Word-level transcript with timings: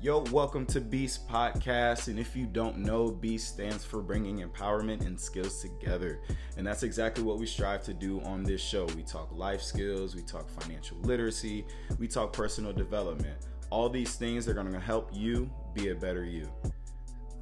Yo, 0.00 0.20
welcome 0.30 0.64
to 0.64 0.80
Beast 0.80 1.28
Podcast. 1.28 2.06
And 2.06 2.20
if 2.20 2.36
you 2.36 2.46
don't 2.46 2.78
know, 2.78 3.10
Beast 3.10 3.48
stands 3.48 3.84
for 3.84 4.00
bringing 4.00 4.48
empowerment 4.48 5.04
and 5.04 5.18
skills 5.18 5.60
together. 5.60 6.20
And 6.56 6.64
that's 6.64 6.84
exactly 6.84 7.24
what 7.24 7.38
we 7.38 7.46
strive 7.46 7.82
to 7.82 7.92
do 7.92 8.20
on 8.20 8.44
this 8.44 8.60
show. 8.60 8.84
We 8.94 9.02
talk 9.02 9.36
life 9.36 9.60
skills, 9.60 10.14
we 10.14 10.22
talk 10.22 10.48
financial 10.60 10.98
literacy, 10.98 11.66
we 11.98 12.06
talk 12.06 12.32
personal 12.32 12.72
development. 12.72 13.38
All 13.70 13.88
these 13.88 14.14
things 14.14 14.46
are 14.46 14.54
going 14.54 14.70
to 14.72 14.78
help 14.78 15.10
you 15.12 15.50
be 15.74 15.88
a 15.88 15.96
better 15.96 16.24
you. 16.24 16.48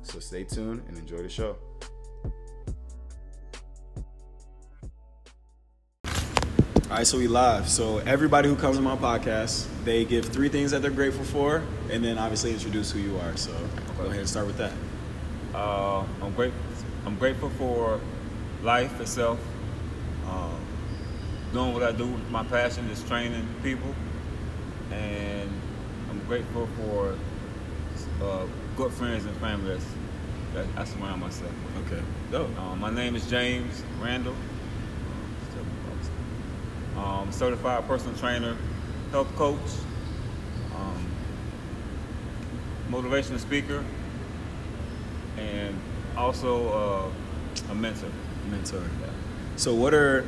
So 0.01 0.19
stay 0.19 0.45
tuned 0.45 0.83
and 0.89 0.97
enjoy 0.97 1.19
the 1.19 1.29
show. 1.29 1.59
All 6.97 7.01
right, 7.01 7.07
so 7.07 7.19
we 7.19 7.29
live. 7.29 7.69
So 7.69 7.99
everybody 7.99 8.49
who 8.49 8.57
comes 8.57 8.79
on 8.79 8.83
my 8.83 8.97
podcast, 8.97 9.67
they 9.85 10.07
give 10.07 10.25
three 10.25 10.49
things 10.49 10.71
that 10.71 10.81
they're 10.81 10.91
grateful 10.91 11.27
for, 11.27 11.63
and 11.91 12.03
then 12.03 12.17
obviously 12.17 12.53
introduce 12.53 12.91
who 12.91 13.01
you 13.01 13.19
are. 13.19 13.37
So 13.37 13.53
go 13.99 14.05
ahead 14.05 14.21
and 14.21 14.27
start 14.27 14.47
with 14.47 14.57
that. 14.57 14.73
Uh, 15.55 16.07
I'm 16.23 16.33
grateful. 16.33 16.63
I'm 17.05 17.19
grateful 17.19 17.51
for 17.51 18.01
life 18.63 18.99
itself. 18.99 19.39
Uh, 20.27 20.49
doing 21.53 21.75
what 21.75 21.83
I 21.83 21.93
do. 21.93 22.07
My 22.31 22.45
passion 22.45 22.89
is 22.89 23.05
training 23.05 23.47
people, 23.63 23.95
and 24.91 25.51
I'm 26.09 26.21
grateful 26.21 26.67
for 26.79 27.15
uh, 28.23 28.47
good 28.75 28.91
friends 28.93 29.27
and 29.27 29.37
family 29.37 29.69
that's, 29.75 29.85
that 30.55 30.67
I 30.79 30.85
surround 30.85 31.21
myself 31.21 31.53
with. 31.67 31.93
Okay. 31.93 32.03
Go. 32.31 32.49
Uh, 32.59 32.75
my 32.77 32.89
name 32.89 33.17
is 33.17 33.29
James 33.29 33.83
Randall. 34.01 34.35
Um, 36.97 37.31
certified 37.31 37.87
personal 37.87 38.17
trainer, 38.17 38.57
health 39.11 39.35
coach, 39.37 39.59
um, 40.75 41.07
motivational 42.91 43.39
speaker, 43.39 43.85
and 45.37 45.79
also 46.17 47.13
uh, 47.69 47.71
a 47.71 47.75
mentor. 47.75 48.11
Mentor. 48.51 48.83
So 49.57 49.75
what 49.75 49.93
are, 49.95 50.25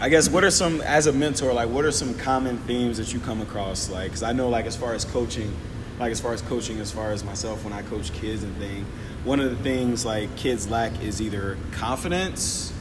I 0.00 0.08
guess, 0.08 0.28
what 0.28 0.44
are 0.44 0.50
some 0.50 0.80
as 0.82 1.06
a 1.06 1.12
mentor? 1.12 1.52
Like, 1.52 1.68
what 1.70 1.84
are 1.84 1.92
some 1.92 2.14
common 2.14 2.58
themes 2.58 2.98
that 2.98 3.12
you 3.12 3.20
come 3.20 3.40
across? 3.40 3.88
Like, 3.88 4.08
because 4.08 4.22
I 4.22 4.32
know, 4.32 4.48
like, 4.48 4.66
as 4.66 4.76
far 4.76 4.94
as 4.94 5.04
coaching, 5.04 5.54
like 5.98 6.12
as 6.12 6.20
far 6.20 6.32
as 6.32 6.42
coaching, 6.42 6.80
as 6.80 6.90
far 6.90 7.10
as 7.10 7.24
myself 7.24 7.64
when 7.64 7.72
I 7.72 7.82
coach 7.82 8.12
kids 8.12 8.42
and 8.42 8.54
thing, 8.56 8.84
one 9.24 9.40
of 9.40 9.50
the 9.50 9.62
things 9.62 10.04
like 10.04 10.34
kids 10.36 10.68
lack 10.68 11.02
is 11.02 11.22
either 11.22 11.56
confidence, 11.72 12.72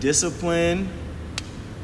discipline 0.00 0.88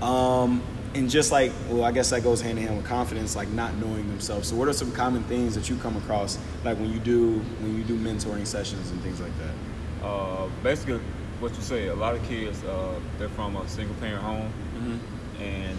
um, 0.03 0.63
and 0.95 1.09
just 1.09 1.33
like, 1.33 1.53
well, 1.69 1.85
I 1.85 1.93
guess 1.93 2.11
that 2.11 2.23
goes 2.23 2.41
hand 2.41 2.59
in 2.59 2.65
hand 2.67 2.77
with 2.77 2.87
confidence, 2.87 3.37
like 3.37 3.49
not 3.49 3.75
knowing 3.77 4.09
themselves. 4.09 4.49
So, 4.49 4.57
what 4.57 4.69
are 4.69 4.73
some 4.73 4.93
common 4.93 5.23
things 5.25 5.55
that 5.55 5.71
you 5.71 5.77
come 5.77 5.97
across, 5.97 6.39
like 6.65 6.77
when 6.79 6.93
you 6.93 6.99
do 6.99 7.39
when 7.61 7.79
you 7.79 7.85
do 7.85 7.97
mentoring 7.97 8.47
sessions 8.47 8.91
and 8.91 9.01
things 9.03 9.21
like 9.21 9.33
that? 9.39 10.07
Uh, 10.07 10.49
basically, 10.63 10.99
what 11.39 11.55
you 11.55 11.63
say, 11.63 11.87
a 11.87 11.95
lot 11.95 12.15
of 12.15 12.23
kids, 12.25 12.63
uh, 12.65 12.99
they're 13.19 13.29
from 13.31 13.57
a 13.57 13.67
single 13.69 13.95
parent 13.97 14.23
home, 14.23 14.53
mm-hmm. 14.77 15.43
and 15.43 15.79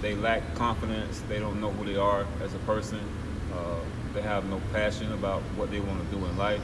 they 0.00 0.14
lack 0.14 0.54
confidence. 0.54 1.22
They 1.28 1.40
don't 1.40 1.60
know 1.60 1.72
who 1.72 1.84
they 1.84 1.98
are 1.98 2.24
as 2.42 2.54
a 2.54 2.58
person. 2.58 3.00
Uh, 3.52 3.80
they 4.14 4.22
have 4.22 4.48
no 4.48 4.60
passion 4.72 5.12
about 5.12 5.42
what 5.56 5.70
they 5.70 5.80
want 5.80 6.08
to 6.08 6.16
do 6.16 6.24
in 6.24 6.38
life. 6.38 6.62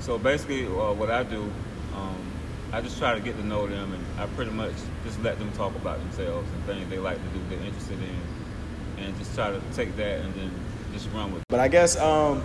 So 0.00 0.18
basically, 0.18 0.66
uh, 0.66 0.92
what 0.92 1.10
I 1.10 1.22
do. 1.22 1.50
Um, 1.94 2.35
I 2.72 2.80
just 2.80 2.98
try 2.98 3.14
to 3.14 3.20
get 3.20 3.36
to 3.36 3.46
know 3.46 3.66
them, 3.66 3.92
and 3.92 4.04
I 4.18 4.26
pretty 4.34 4.50
much 4.50 4.72
just 5.04 5.20
let 5.22 5.38
them 5.38 5.50
talk 5.52 5.74
about 5.76 5.98
themselves 5.98 6.48
and 6.52 6.64
things 6.64 6.88
they 6.90 6.98
like 6.98 7.16
to 7.16 7.38
do, 7.38 7.40
they're 7.48 7.64
interested 7.64 7.98
in, 7.98 9.04
and 9.04 9.16
just 9.18 9.34
try 9.34 9.50
to 9.50 9.60
take 9.72 9.96
that 9.96 10.20
and 10.20 10.34
then 10.34 10.50
just 10.92 11.08
run 11.12 11.32
with. 11.32 11.42
it. 11.42 11.48
But 11.48 11.60
I 11.60 11.68
guess 11.68 11.96
um, 11.96 12.42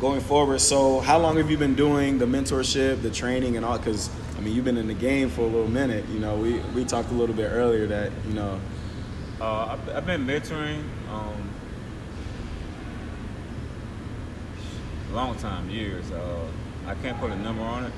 going 0.00 0.20
forward, 0.20 0.60
so 0.60 1.00
how 1.00 1.18
long 1.18 1.36
have 1.36 1.50
you 1.50 1.56
been 1.56 1.76
doing 1.76 2.18
the 2.18 2.26
mentorship, 2.26 3.00
the 3.02 3.10
training, 3.10 3.56
and 3.56 3.64
all? 3.64 3.78
Because 3.78 4.10
I 4.36 4.40
mean, 4.40 4.54
you've 4.54 4.64
been 4.64 4.76
in 4.76 4.88
the 4.88 4.94
game 4.94 5.30
for 5.30 5.42
a 5.42 5.46
little 5.46 5.70
minute. 5.70 6.04
You 6.08 6.18
know, 6.18 6.36
we 6.36 6.58
we 6.74 6.84
talked 6.84 7.10
a 7.12 7.14
little 7.14 7.34
bit 7.34 7.50
earlier 7.52 7.86
that 7.86 8.10
you 8.26 8.34
know. 8.34 8.60
Uh, 9.40 9.78
I've, 9.78 9.96
I've, 9.96 10.06
been 10.06 10.26
mentoring. 10.26 10.82
Um, 11.08 11.48
long 15.12 15.36
time, 15.36 15.70
years. 15.70 16.10
Uh, 16.10 16.44
I 16.88 16.96
can't 16.96 17.20
put 17.20 17.30
a 17.30 17.36
number 17.36 17.62
on 17.62 17.84
it 17.84 17.92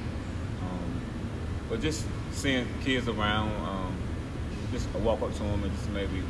but 1.71 1.81
just 1.81 2.05
seeing 2.33 2.67
kids 2.83 3.09
around, 3.09 3.49
um, 3.65 3.97
just 4.73 4.93
walk 4.97 5.23
up 5.23 5.33
to 5.33 5.39
them 5.39 5.63
and 5.63 5.73
just 5.77 5.89
maybe 5.91 6.23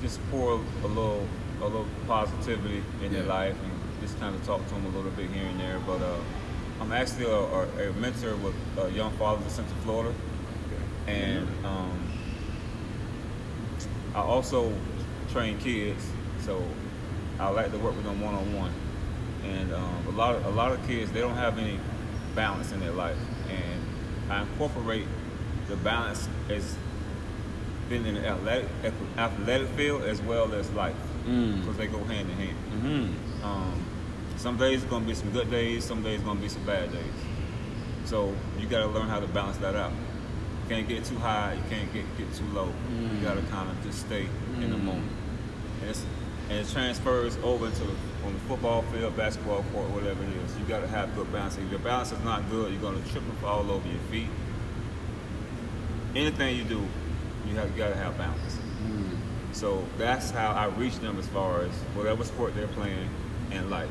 just 0.00 0.20
pour 0.30 0.52
a 0.52 0.86
little 0.86 1.26
a 1.60 1.64
little 1.64 1.86
positivity 2.06 2.82
in 3.02 3.12
yeah. 3.12 3.20
their 3.20 3.22
life 3.24 3.56
and 3.62 3.72
just 4.00 4.18
kind 4.18 4.34
of 4.34 4.44
talk 4.44 4.66
to 4.66 4.74
them 4.74 4.86
a 4.86 4.88
little 4.88 5.10
bit 5.12 5.30
here 5.30 5.44
and 5.44 5.60
there. 5.60 5.78
But 5.86 6.00
uh, 6.00 6.16
I'm 6.80 6.92
actually 6.92 7.26
a, 7.26 7.90
a, 7.90 7.92
mentor 7.94 8.36
with 8.36 8.54
uh, 8.78 8.86
young 8.86 9.12
fathers 9.16 9.44
in 9.44 9.50
Central 9.50 9.78
Florida, 9.82 10.14
and 11.06 11.48
um, 11.64 12.12
I 14.14 14.20
also 14.20 14.72
train 15.32 15.58
kids, 15.58 16.04
so 16.40 16.62
I 17.38 17.48
like 17.48 17.70
to 17.72 17.78
work 17.78 17.96
with 17.96 18.04
them 18.04 18.20
one 18.20 18.34
on 18.34 18.54
one. 18.54 18.72
And 19.44 19.72
um, 19.72 20.06
a 20.08 20.10
lot 20.10 20.36
of 20.36 20.46
a 20.46 20.50
lot 20.50 20.72
of 20.72 20.86
kids 20.86 21.10
they 21.10 21.20
don't 21.20 21.34
have 21.34 21.58
any 21.58 21.78
balance 22.34 22.72
in 22.72 22.80
their 22.80 22.92
life, 22.92 23.16
I 24.32 24.42
incorporate 24.42 25.06
the 25.68 25.76
balance 25.76 26.28
as 26.48 26.76
being 27.90 28.06
in 28.06 28.14
the 28.14 28.26
athletic, 28.26 28.68
athletic 29.18 29.68
field 29.70 30.02
as 30.04 30.22
well 30.22 30.54
as 30.54 30.70
life 30.70 30.96
because 31.24 31.36
mm. 31.36 31.76
they 31.76 31.86
go 31.86 32.02
hand 32.04 32.30
in 32.30 32.36
hand. 32.36 32.56
Mm-hmm. 32.72 33.44
Um, 33.44 33.84
some 34.36 34.56
days 34.56 34.82
it's 34.82 34.90
gonna 34.90 35.04
be 35.04 35.14
some 35.14 35.30
good 35.30 35.50
days, 35.50 35.84
some 35.84 36.02
days 36.02 36.16
it's 36.16 36.24
gonna 36.24 36.40
be 36.40 36.48
some 36.48 36.64
bad 36.64 36.90
days. 36.90 37.12
So 38.06 38.34
you 38.58 38.66
gotta 38.66 38.86
learn 38.86 39.08
how 39.08 39.20
to 39.20 39.26
balance 39.26 39.58
that 39.58 39.76
out. 39.76 39.92
You 39.92 40.76
can't 40.76 40.88
get 40.88 41.04
too 41.04 41.16
high, 41.16 41.52
you 41.52 41.62
can't 41.68 41.92
get, 41.92 42.04
get 42.16 42.32
too 42.34 42.46
low. 42.54 42.72
Mm. 42.90 43.20
You 43.20 43.26
gotta 43.26 43.42
kind 43.42 43.70
of 43.70 43.82
just 43.84 44.00
stay 44.00 44.26
mm. 44.54 44.62
in 44.62 44.70
the 44.70 44.76
mm. 44.76 44.84
moment. 44.84 45.12
And, 45.82 45.96
and, 46.48 46.58
it 46.58 46.72
transfers 46.72 47.36
over 47.42 47.68
to 47.68 47.84
the, 47.84 47.94
on 48.24 48.32
the 48.32 48.40
football 48.40 48.82
field, 48.82 49.16
basketball 49.16 49.64
court, 49.72 49.90
whatever 49.90 50.22
it 50.22 50.30
is. 50.30 50.58
You 50.58 50.64
gotta 50.66 50.88
have 50.88 51.14
good 51.14 51.32
balance. 51.32 51.56
If 51.58 51.70
your 51.70 51.80
balance 51.80 52.12
is 52.12 52.22
not 52.24 52.48
good, 52.50 52.72
you're 52.72 52.82
gonna 52.82 53.00
trip 53.10 53.24
and 53.24 53.38
fall 53.38 53.70
over 53.70 53.88
your 53.88 53.98
feet. 54.10 54.28
Anything 56.14 56.56
you 56.56 56.64
do, 56.64 56.86
you 57.48 57.56
have 57.56 57.70
you 57.70 57.76
gotta 57.76 57.96
have 57.96 58.16
balance. 58.18 58.58
Mm. 58.84 59.16
So 59.52 59.84
that's 59.98 60.30
how 60.30 60.52
I 60.52 60.66
reach 60.66 60.98
them 60.98 61.18
as 61.18 61.26
far 61.28 61.62
as 61.62 61.70
whatever 61.94 62.24
sport 62.24 62.54
they're 62.54 62.68
playing 62.68 63.08
in 63.50 63.70
life. 63.70 63.90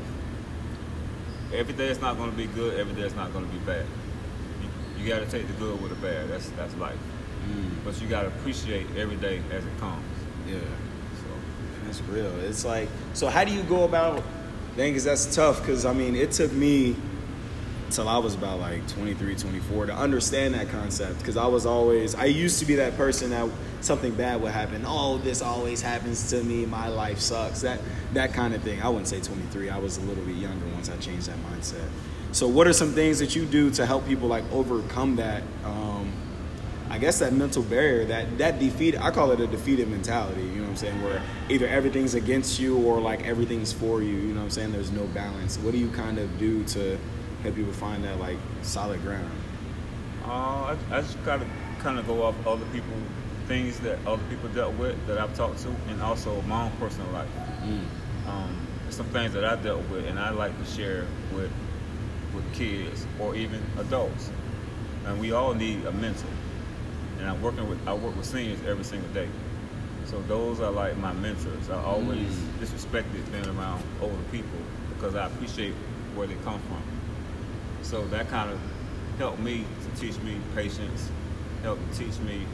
Every 1.52 1.74
day 1.74 1.88
is 1.88 2.00
not 2.00 2.16
going 2.16 2.30
to 2.30 2.36
be 2.36 2.46
good. 2.46 2.80
Every 2.80 2.94
day 2.94 3.02
is 3.02 3.14
not 3.14 3.32
going 3.32 3.44
to 3.44 3.52
be 3.52 3.58
bad. 3.58 3.84
You, 4.62 5.02
you 5.02 5.08
got 5.08 5.20
to 5.20 5.30
take 5.30 5.46
the 5.46 5.52
good 5.54 5.80
with 5.82 5.90
the 5.90 5.96
bad. 5.96 6.30
That's 6.30 6.48
that's 6.50 6.74
life. 6.76 6.98
Mm. 7.48 7.84
But 7.84 8.00
you 8.00 8.08
got 8.08 8.22
to 8.22 8.28
appreciate 8.28 8.86
every 8.96 9.16
day 9.16 9.42
as 9.50 9.64
it 9.64 9.78
comes. 9.78 10.04
Yeah. 10.48 10.58
That's 11.92 12.08
real. 12.08 12.40
It's 12.40 12.64
like 12.64 12.88
so. 13.12 13.28
How 13.28 13.44
do 13.44 13.52
you 13.52 13.62
go 13.64 13.84
about? 13.84 14.22
Dang, 14.78 14.94
cause 14.94 15.04
that's 15.04 15.34
tough. 15.34 15.62
Cause 15.66 15.84
I 15.84 15.92
mean, 15.92 16.16
it 16.16 16.32
took 16.32 16.50
me 16.50 16.96
until 17.84 18.08
I 18.08 18.16
was 18.16 18.34
about 18.34 18.60
like 18.60 18.88
23, 18.88 19.36
24 19.36 19.86
to 19.86 19.94
understand 19.94 20.54
that 20.54 20.70
concept. 20.70 21.18
Because 21.18 21.36
I 21.36 21.46
was 21.46 21.66
always, 21.66 22.14
I 22.14 22.24
used 22.24 22.58
to 22.60 22.64
be 22.64 22.76
that 22.76 22.96
person 22.96 23.28
that 23.30 23.46
something 23.82 24.14
bad 24.14 24.40
would 24.40 24.52
happen. 24.52 24.84
Oh, 24.86 25.18
this 25.18 25.42
always 25.42 25.82
happens 25.82 26.30
to 26.30 26.42
me. 26.42 26.64
My 26.64 26.88
life 26.88 27.18
sucks. 27.18 27.60
That 27.60 27.80
that 28.14 28.32
kind 28.32 28.54
of 28.54 28.62
thing. 28.62 28.80
I 28.80 28.88
wouldn't 28.88 29.08
say 29.08 29.20
23. 29.20 29.68
I 29.68 29.76
was 29.76 29.98
a 29.98 30.00
little 30.00 30.24
bit 30.24 30.36
younger 30.36 30.64
once 30.68 30.88
I 30.88 30.96
changed 30.96 31.28
that 31.28 31.36
mindset. 31.52 31.86
So, 32.32 32.48
what 32.48 32.66
are 32.66 32.72
some 32.72 32.92
things 32.92 33.18
that 33.18 33.36
you 33.36 33.44
do 33.44 33.70
to 33.72 33.84
help 33.84 34.06
people 34.06 34.28
like 34.28 34.50
overcome 34.50 35.16
that? 35.16 35.42
Um, 35.66 36.10
I 36.92 36.98
guess 36.98 37.20
that 37.20 37.32
mental 37.32 37.62
barrier, 37.62 38.04
that 38.04 38.36
that 38.36 38.58
defeat. 38.58 39.00
I 39.00 39.10
call 39.10 39.30
it 39.30 39.40
a 39.40 39.46
defeated 39.46 39.88
mentality. 39.88 40.42
You 40.42 40.56
know 40.56 40.62
what 40.64 40.68
I'm 40.68 40.76
saying? 40.76 41.02
Where 41.02 41.22
either 41.48 41.66
everything's 41.66 42.12
against 42.12 42.60
you 42.60 42.76
or 42.86 43.00
like 43.00 43.24
everything's 43.26 43.72
for 43.72 44.02
you. 44.02 44.10
You 44.10 44.34
know 44.34 44.40
what 44.40 44.44
I'm 44.44 44.50
saying? 44.50 44.72
There's 44.72 44.92
no 44.92 45.06
balance. 45.06 45.56
What 45.56 45.72
do 45.72 45.78
you 45.78 45.88
kind 45.88 46.18
of 46.18 46.38
do 46.38 46.62
to 46.64 46.98
help 47.42 47.54
people 47.56 47.72
find 47.72 48.04
that 48.04 48.20
like 48.20 48.36
solid 48.60 49.00
ground? 49.00 49.32
Uh, 50.26 50.28
I, 50.28 50.76
I 50.90 51.00
just 51.00 51.16
gotta 51.24 51.46
kind 51.78 51.98
of 51.98 52.06
go 52.06 52.24
off 52.24 52.34
other 52.46 52.66
people, 52.74 52.92
things 53.48 53.80
that 53.80 53.98
other 54.06 54.22
people 54.28 54.50
dealt 54.50 54.74
with 54.74 54.94
that 55.06 55.16
I've 55.16 55.34
talked 55.34 55.60
to, 55.60 55.74
and 55.88 56.02
also 56.02 56.42
my 56.42 56.66
own 56.66 56.72
personal 56.78 57.10
life. 57.12 57.30
Mm. 57.62 58.28
Um, 58.28 58.66
some 58.90 59.06
things 59.06 59.32
that 59.32 59.46
I 59.46 59.56
dealt 59.56 59.88
with, 59.88 60.06
and 60.06 60.18
I 60.18 60.28
like 60.28 60.52
to 60.62 60.70
share 60.70 61.06
with 61.34 61.50
with 62.34 62.52
kids 62.52 63.06
or 63.18 63.34
even 63.34 63.62
adults. 63.78 64.30
And 65.06 65.18
we 65.18 65.32
all 65.32 65.54
need 65.54 65.86
a 65.86 65.92
mentor. 65.92 66.28
And 67.22 67.30
I'm 67.30 67.40
working 67.40 67.68
with 67.68 67.78
I 67.86 67.94
work 67.94 68.16
with 68.16 68.26
seniors 68.26 68.58
every 68.66 68.82
single 68.82 69.08
day. 69.10 69.28
So 70.06 70.20
those 70.22 70.60
are 70.60 70.72
like 70.72 70.96
my 70.96 71.12
mentors. 71.12 71.70
I 71.70 71.80
always 71.80 72.26
mm. 72.26 72.58
disrespected 72.58 73.30
being 73.30 73.46
around 73.56 73.84
older 74.00 74.16
people 74.32 74.58
because 74.88 75.14
I 75.14 75.26
appreciate 75.26 75.72
where 76.16 76.26
they 76.26 76.34
come 76.42 76.58
from. 76.62 76.82
So 77.82 78.04
that 78.08 78.28
kind 78.28 78.50
of 78.50 78.58
helped 79.18 79.38
me 79.38 79.64
to 79.84 80.00
teach 80.00 80.18
me 80.22 80.36
patience, 80.56 81.12
helped 81.62 81.92
to 81.92 81.98
teach 81.98 82.18
me 82.18 82.44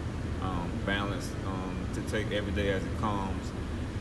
um, 0.43 0.71
balance, 0.85 1.31
um, 1.47 1.89
to 1.95 2.03
take 2.03 2.31
every 2.31 2.53
day 2.53 2.69
as 2.71 2.85
it 2.85 2.99
comes, 2.99 3.51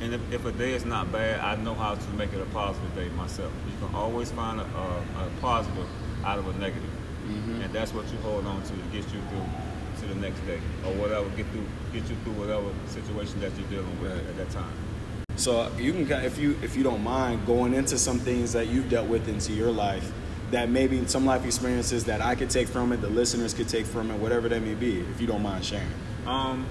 And 0.02 0.14
if, 0.14 0.34
if 0.34 0.46
a 0.46 0.52
day 0.52 0.74
is 0.74 0.84
not 0.84 1.14
bad, 1.14 1.40
I 1.40 1.56
know 1.64 1.75
how 1.75 1.96
to 1.96 2.10
make 2.12 2.34
it 2.34 2.42
a 2.42 2.46
positive 2.46 2.94
day 2.94 3.08
myself. 3.16 3.54
You 3.68 3.88
can 3.88 3.96
always 3.96 4.31
find 4.31 4.60
a, 4.60 4.64
a, 4.66 5.25
a 5.25 5.30
positive 5.40 5.88
out 6.25 6.40
of 6.40 6.48
a 6.54 6.60
negative. 6.60 6.92
Mm-hmm. 7.28 7.62
and 7.62 7.74
that's 7.74 7.94
what 7.94 8.10
you 8.10 8.18
hold 8.19 8.46
on 8.46 8.64
to 8.64 8.69
to 8.69 8.84
get 8.94 9.04
you 9.12 9.19
through 9.28 9.50
to 10.07 10.13
the 10.13 10.19
next 10.19 10.39
day 10.45 10.59
or 10.86 10.94
whatever 10.94 11.27
get 11.36 11.45
through 11.48 11.65
get 11.94 12.09
you 12.09 12.15
through 12.24 12.33
whatever 12.33 12.65
situation 12.88 13.39
that 13.39 13.51
you're 13.57 13.68
dealing 13.69 14.01
with 14.01 14.12
Right. 14.12 14.27
at 14.30 14.38
that 14.38 14.50
time. 14.50 14.74
So 15.36 15.69
you 15.77 15.94
can, 15.94 16.12
if 16.24 16.38
you 16.38 16.57
if 16.63 16.75
you 16.75 16.83
don't 16.83 17.04
mind, 17.04 17.45
going 17.45 17.74
into 17.74 17.98
some 17.98 18.19
things 18.19 18.54
that 18.54 18.68
you've 18.68 18.89
dealt 18.89 19.07
with 19.07 19.27
into 19.27 19.54
your 19.54 19.71
life, 19.71 20.12
that 20.51 20.69
maybe 20.69 21.06
some 21.07 21.25
life 21.25 21.45
experiences 21.45 22.06
that 22.06 22.21
I 22.21 22.33
could 22.36 22.50
take 22.50 22.68
from 22.68 22.92
it, 22.92 23.01
the 23.01 23.09
listeners 23.09 23.54
could 23.54 23.69
take 23.69 23.86
from 23.86 24.09
it, 24.09 24.18
whatever 24.18 24.50
that 24.50 24.62
may 24.62 24.74
be. 24.74 25.00
If 25.01 25.21
you 25.21 25.27
don't 25.27 25.44
mind 25.44 25.63
sharing, 25.63 25.88
Um, 26.25 26.65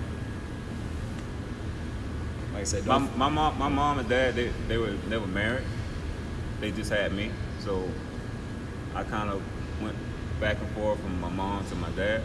like 2.52 2.62
I 2.62 2.64
said, 2.64 2.86
my, 2.86 2.98
my 2.98 3.28
mom, 3.28 3.58
my 3.58 3.68
mom 3.68 3.98
and 4.00 4.08
dad, 4.08 4.34
they, 4.34 4.50
they 4.66 4.78
were 4.78 4.94
never 5.08 5.26
married. 5.26 5.64
They 6.60 6.72
just 6.72 6.90
had 6.90 7.12
me, 7.12 7.30
so 7.60 7.88
I 8.94 9.04
kind 9.04 9.30
of 9.30 9.42
went 9.82 9.96
back 10.40 10.58
and 10.58 10.68
forth 10.70 10.98
from 11.00 11.20
my 11.20 11.28
mom 11.28 11.64
to 11.66 11.74
my 11.76 11.90
dad. 11.90 12.22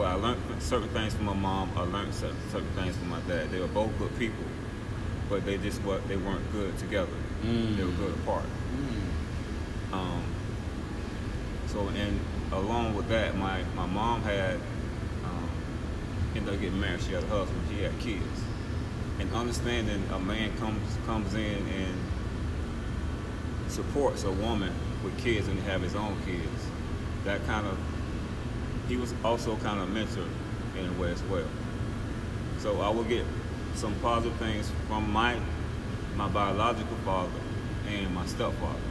But 0.00 0.06
I 0.06 0.14
learned 0.14 0.40
certain 0.62 0.88
things 0.88 1.12
from 1.12 1.26
my 1.26 1.34
mom. 1.34 1.72
I 1.76 1.82
learned 1.82 2.14
certain, 2.14 2.38
certain 2.50 2.70
things 2.70 2.96
from 2.96 3.10
my 3.10 3.20
dad. 3.28 3.50
They 3.50 3.60
were 3.60 3.66
both 3.66 3.90
good 3.98 4.18
people, 4.18 4.46
but 5.28 5.44
they 5.44 5.58
just 5.58 5.82
what 5.82 6.08
they 6.08 6.16
weren't 6.16 6.50
good 6.52 6.78
together. 6.78 7.12
Mm. 7.44 7.76
They 7.76 7.84
were 7.84 7.90
good 7.90 8.14
apart. 8.14 8.46
Mm. 9.92 9.92
Um, 9.92 10.24
so, 11.66 11.86
and 11.88 12.18
along 12.50 12.94
with 12.94 13.10
that, 13.10 13.36
my, 13.36 13.62
my 13.76 13.84
mom 13.84 14.22
had 14.22 14.54
um, 15.26 15.50
ended 16.34 16.54
up 16.54 16.60
getting 16.62 16.80
married. 16.80 17.02
She 17.02 17.12
had 17.12 17.22
a 17.24 17.26
husband. 17.26 17.60
She 17.68 17.82
had 17.82 17.98
kids. 17.98 18.40
And 19.18 19.30
understanding 19.34 20.02
a 20.14 20.18
man 20.18 20.56
comes 20.56 20.96
comes 21.04 21.34
in 21.34 21.58
and 21.68 21.98
supports 23.68 24.24
a 24.24 24.32
woman 24.32 24.72
with 25.04 25.18
kids 25.18 25.46
and 25.46 25.60
have 25.64 25.82
his 25.82 25.94
own 25.94 26.16
kids. 26.24 26.66
That 27.26 27.44
kind 27.44 27.66
of 27.66 27.76
he 28.90 28.96
was 28.96 29.14
also 29.24 29.56
kind 29.56 29.80
of 29.80 29.88
a 29.88 29.92
mentor 29.92 30.26
in 30.78 30.86
a 30.86 30.92
way 31.00 31.10
as 31.10 31.22
well. 31.24 31.48
So 32.58 32.82
I 32.82 32.90
would 32.90 33.08
get 33.08 33.24
some 33.74 33.94
positive 34.02 34.36
things 34.38 34.70
from 34.86 35.10
my 35.10 35.38
my 36.16 36.28
biological 36.28 36.96
father 37.04 37.40
and 37.88 38.14
my 38.14 38.26
stepfather 38.26 38.90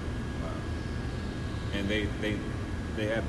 and 1.74 1.88
they 1.88 2.06
they 2.22 2.38
they 2.96 3.07
had 3.07 3.24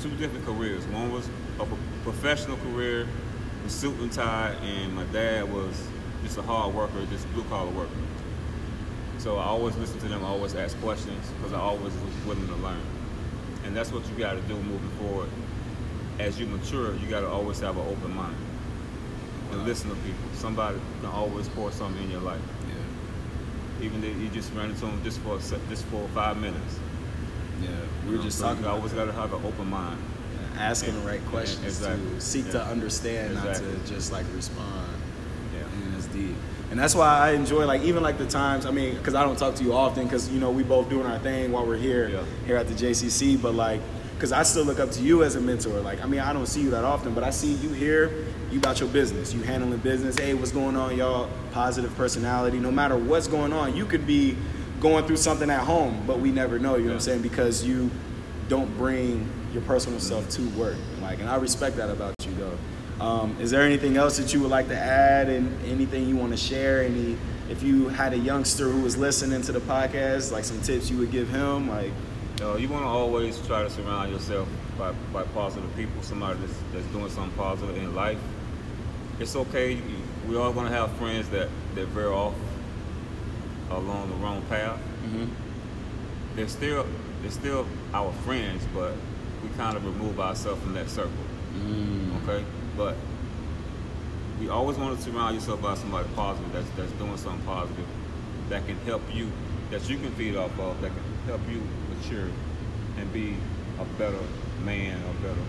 two 0.00 0.10
different 0.16 0.44
careers. 0.44 0.84
One 0.86 1.12
was 1.12 1.28
a 1.58 1.66
professional 2.02 2.56
career, 2.58 3.06
with 3.62 3.72
suit 3.72 3.98
and 3.98 4.12
tie, 4.12 4.54
and 4.62 4.94
my 4.94 5.04
dad 5.04 5.52
was 5.52 5.88
just 6.22 6.38
a 6.38 6.42
hard 6.42 6.74
worker, 6.74 7.04
just 7.10 7.30
blue 7.32 7.44
collar 7.44 7.70
worker. 7.70 7.90
So 9.18 9.36
I 9.36 9.46
always 9.46 9.76
listened 9.76 10.00
to 10.02 10.08
them. 10.08 10.24
I 10.24 10.28
always 10.28 10.54
asked 10.54 10.80
questions 10.80 11.30
because 11.36 11.52
I 11.52 11.60
always 11.60 11.94
was 11.94 12.26
willing 12.26 12.46
to 12.48 12.54
learn. 12.56 12.80
And 13.64 13.74
that's 13.74 13.90
what 13.90 14.06
you 14.08 14.14
got 14.16 14.34
to 14.34 14.40
do 14.42 14.54
moving 14.54 14.90
forward. 15.00 15.30
As 16.18 16.40
you 16.40 16.46
mature, 16.46 16.94
you 16.96 17.06
got 17.08 17.20
to 17.20 17.28
always 17.28 17.60
have 17.60 17.76
an 17.76 17.86
open 17.88 18.14
mind 18.16 18.34
and 19.50 19.60
Wow. 19.60 19.66
listen 19.66 19.90
to 19.90 19.96
people. 19.96 20.24
Somebody 20.34 20.78
can 21.02 21.10
always 21.10 21.46
pour 21.48 21.70
something 21.70 22.02
in 22.04 22.10
your 22.10 22.20
life, 22.22 22.40
yeah, 22.68 23.84
even 23.86 24.02
if 24.02 24.16
you 24.16 24.28
just 24.30 24.52
ran 24.54 24.70
into 24.70 24.80
them 24.86 25.00
just 25.04 25.20
for 25.20 25.38
just 25.38 25.84
for 25.86 26.08
five 26.14 26.38
minutes. 26.38 26.78
yeah. 27.62 27.68
We 28.04 28.12
You 28.12 28.12
were 28.12 28.16
know, 28.18 28.22
just 28.24 28.38
so 28.38 28.44
talking 28.44 28.60
You 28.60 28.66
about 28.66 28.76
always 28.78 28.92
got 28.92 29.04
to 29.06 29.12
have 29.12 29.32
an 29.32 29.40
open 29.44 29.68
mind. 29.70 29.98
asking 30.58 30.94
the 30.94 31.06
right 31.06 31.20
questions 31.28 31.66
Exactly. 31.66 32.14
to 32.14 32.20
seek 32.20 32.46
Yeah. 32.46 32.52
to 32.52 32.64
understand, 32.64 33.32
Exactly. 33.34 33.68
not 33.72 33.84
to 33.86 33.92
just 33.94 34.10
like 34.10 34.24
respond. 34.34 34.88
Yeah. 35.54 35.60
And 35.84 35.94
that's 35.94 36.06
deep. 36.06 36.34
And 36.70 36.80
that's 36.80 36.94
why 36.94 37.08
I 37.18 37.32
enjoy 37.32 37.66
like 37.66 37.82
even 37.82 38.02
like 38.02 38.16
the 38.16 38.24
times. 38.26 38.64
I 38.64 38.70
mean, 38.70 38.94
because 38.96 39.14
I 39.14 39.22
don't 39.22 39.38
talk 39.38 39.54
to 39.56 39.64
you 39.64 39.74
often, 39.74 40.04
because 40.04 40.30
you 40.30 40.40
know 40.40 40.50
we 40.50 40.62
both 40.62 40.88
doing 40.88 41.04
our 41.06 41.18
thing 41.18 41.52
while 41.52 41.66
we're 41.66 41.76
here 41.76 42.08
Yeah. 42.08 42.20
here 42.46 42.56
at 42.56 42.68
the 42.68 42.74
JCC. 42.74 43.36
But 43.36 43.54
like, 43.54 43.82
because 44.16 44.32
I 44.32 44.44
still 44.44 44.64
look 44.64 44.80
up 44.80 44.90
to 44.92 45.02
you 45.02 45.24
as 45.24 45.34
a 45.34 45.40
mentor. 45.40 45.78
Like, 45.80 46.02
I 46.02 46.06
mean, 46.06 46.20
I 46.20 46.32
don't 46.32 46.46
see 46.46 46.62
you 46.62 46.70
that 46.70 46.84
often, 46.84 47.12
but 47.12 47.22
I 47.22 47.28
see 47.28 47.52
you 47.52 47.68
here. 47.68 48.10
You 48.50 48.58
about 48.58 48.80
your 48.80 48.88
business. 48.88 49.34
You 49.34 49.42
handling 49.42 49.78
business. 49.80 50.18
Hey, 50.18 50.32
what's 50.32 50.52
going 50.52 50.74
on, 50.74 50.96
y'all? 50.96 51.28
Positive 51.52 51.94
personality. 51.96 52.58
No 52.58 52.70
matter 52.70 52.96
what's 52.96 53.28
going 53.28 53.52
on, 53.52 53.76
you 53.76 53.84
could 53.84 54.06
be 54.06 54.34
going 54.80 55.06
through 55.06 55.18
something 55.18 55.50
at 55.50 55.60
home, 55.60 56.02
but 56.06 56.18
we 56.18 56.30
never 56.30 56.58
know. 56.58 56.76
You 56.76 56.84
know 56.84 56.88
what 56.88 56.94
I'm 56.94 57.00
saying? 57.00 57.22
Because 57.22 57.64
you 57.64 57.90
don't 58.48 58.74
bring 58.78 59.28
your 59.52 59.62
personal 59.62 60.00
self 60.00 60.30
to 60.30 60.48
work. 60.50 60.76
Like, 61.02 61.20
and 61.20 61.28
I 61.28 61.36
respect 61.36 61.76
that 61.76 61.90
about 61.90 62.14
you, 62.24 62.34
though. 62.36 63.04
Um, 63.04 63.36
is 63.38 63.50
there 63.50 63.60
anything 63.60 63.98
else 63.98 64.16
that 64.16 64.32
you 64.32 64.40
would 64.40 64.50
like 64.50 64.68
to 64.68 64.78
add, 64.78 65.28
and 65.28 65.62
anything 65.66 66.08
you 66.08 66.16
want 66.16 66.32
to 66.32 66.38
share? 66.38 66.82
Any, 66.82 67.18
if 67.50 67.62
you 67.62 67.88
had 67.88 68.14
a 68.14 68.18
youngster 68.18 68.70
who 68.70 68.80
was 68.80 68.96
listening 68.96 69.42
to 69.42 69.52
the 69.52 69.60
podcast, 69.60 70.32
like 70.32 70.44
some 70.44 70.62
tips 70.62 70.90
you 70.90 70.96
would 70.96 71.10
give 71.10 71.28
him, 71.28 71.68
like, 71.68 71.92
Uh, 72.42 72.54
you 72.56 72.68
want 72.68 72.84
to 72.84 72.88
always 72.88 73.38
try 73.46 73.62
to 73.62 73.70
surround 73.70 74.12
yourself 74.12 74.46
by, 74.78 74.92
by 75.12 75.22
positive 75.22 75.74
people, 75.74 76.02
somebody 76.02 76.38
that's, 76.40 76.58
that's 76.72 76.86
doing 76.88 77.08
something 77.08 77.34
positive 77.36 77.76
in 77.78 77.94
life. 77.94 78.18
It's 79.18 79.34
okay. 79.36 79.80
We 80.28 80.36
all 80.36 80.52
going 80.52 80.66
to 80.66 80.72
have 80.72 80.92
friends 80.98 81.30
that, 81.30 81.48
that 81.74 81.86
veer 81.88 82.12
off 82.12 82.34
along 83.70 84.10
the 84.10 84.16
wrong 84.16 84.42
path. 84.50 84.78
They're 86.34 86.48
still 86.48 86.86
they're 87.22 87.30
still 87.30 87.66
our 87.94 88.12
friends, 88.12 88.62
but 88.74 88.92
we 89.42 89.48
kind 89.56 89.74
of 89.74 89.84
remove 89.86 90.20
ourselves 90.20 90.60
from 90.62 90.74
that 90.74 90.90
circle. 90.90 91.12
Okay, 92.22 92.44
but 92.76 92.94
we 94.38 94.50
always 94.50 94.76
want 94.76 94.98
to 94.98 95.02
surround 95.02 95.34
yourself 95.34 95.62
by 95.62 95.74
somebody 95.74 96.06
positive 96.14 96.52
that's 96.52 96.68
that's 96.76 96.92
doing 96.92 97.16
something 97.16 97.44
positive 97.46 97.86
that 98.50 98.66
can 98.66 98.76
help 98.80 99.02
you, 99.14 99.32
that 99.70 99.88
you 99.88 99.96
can 99.96 100.12
feed 100.12 100.36
off 100.36 100.56
of, 100.60 100.78
that 100.82 100.90
can 100.90 101.02
help 101.26 101.40
you 101.50 101.62
mature 101.96 102.28
and 102.98 103.12
be 103.12 103.36
a 103.78 103.84
better 103.98 104.18
man, 104.64 105.00
a 105.02 105.22
better 105.22 105.40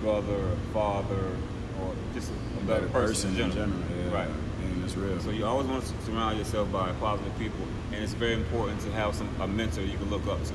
brother, 0.00 0.34
or 0.34 0.56
father, 0.72 1.32
or 1.80 1.94
just 2.14 2.30
a, 2.30 2.64
better, 2.64 2.88
person, 2.88 3.30
in 3.38 3.52
general. 3.52 3.80
yeah. 3.96 4.14
Right. 4.14 4.28
And 4.62 4.84
it's 4.84 4.96
real. 4.96 5.18
So 5.20 5.30
you 5.30 5.44
always 5.44 5.66
want 5.66 5.84
to 5.84 5.92
surround 6.04 6.38
yourself 6.38 6.70
by 6.72 6.92
positive 6.92 7.36
people, 7.38 7.66
and 7.92 8.02
it's 8.02 8.14
very 8.14 8.34
important 8.34 8.80
to 8.82 8.92
have 8.92 9.14
some 9.14 9.28
a 9.40 9.46
mentor 9.48 9.82
you 9.82 9.96
can 9.98 10.10
look 10.10 10.26
up 10.26 10.40
to. 10.44 10.52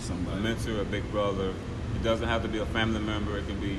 Somebody. 0.00 0.38
A 0.38 0.40
mentor, 0.40 0.80
a 0.80 0.84
big 0.84 1.10
brother. 1.10 1.52
It 1.94 2.02
doesn't 2.02 2.28
have 2.28 2.42
to 2.42 2.48
be 2.48 2.58
a 2.58 2.66
family 2.66 3.00
member. 3.00 3.38
It 3.38 3.46
can 3.46 3.58
be 3.60 3.78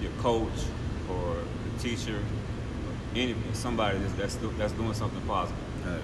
your 0.00 0.12
coach 0.18 0.64
or 1.10 1.36
the 1.36 1.82
teacher, 1.82 2.18
any 3.14 3.34
somebody 3.52 3.98
that's 3.98 4.36
that's, 4.36 4.52
that's 4.56 4.72
doing 4.72 4.94
something 4.94 5.20
positive. 5.22 5.58
Right. 5.84 6.00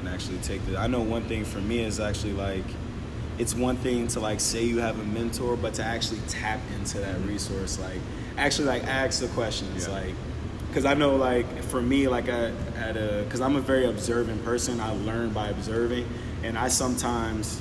And 0.00 0.08
actually 0.08 0.38
take 0.38 0.64
the. 0.66 0.76
I 0.78 0.86
know 0.86 1.00
one 1.02 1.24
thing 1.24 1.44
for 1.44 1.58
me 1.60 1.80
is 1.80 2.00
actually 2.00 2.32
like, 2.32 2.64
it's 3.38 3.54
one 3.54 3.76
thing 3.76 4.08
to 4.08 4.20
like 4.20 4.40
say 4.40 4.64
you 4.64 4.78
have 4.78 4.98
a 4.98 5.04
mentor, 5.04 5.56
but 5.56 5.74
to 5.74 5.84
actually 5.84 6.20
tap 6.28 6.60
into 6.76 6.98
that 6.98 7.20
resource, 7.20 7.78
like 7.78 7.98
actually 8.36 8.66
like 8.68 8.84
ask 8.84 9.20
the 9.20 9.28
questions, 9.28 9.86
Yeah. 9.86 9.94
like, 9.94 10.14
because 10.68 10.84
I 10.84 10.94
know 10.94 11.16
like 11.16 11.62
for 11.64 11.80
me 11.80 12.08
like 12.08 12.28
I 12.28 12.52
at 12.76 12.96
a 12.96 13.22
because 13.24 13.40
I'm 13.40 13.56
a 13.56 13.60
very 13.60 13.86
observant 13.86 14.44
person. 14.44 14.80
I 14.80 14.92
learn 14.92 15.30
by 15.30 15.48
observing, 15.48 16.06
and 16.42 16.58
I 16.58 16.68
sometimes 16.68 17.60